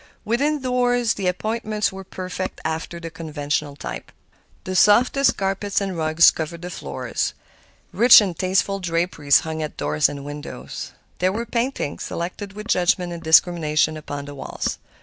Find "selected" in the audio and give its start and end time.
12.01-12.53